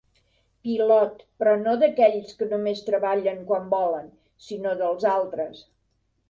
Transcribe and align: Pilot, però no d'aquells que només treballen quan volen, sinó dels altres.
Pilot, 0.67 1.19
però 1.43 1.51
no 1.65 1.75
d'aquells 1.83 2.31
que 2.39 2.47
només 2.53 2.81
treballen 2.87 3.45
quan 3.53 3.69
volen, 3.75 4.09
sinó 4.47 4.75
dels 4.81 5.07
altres. 5.13 5.63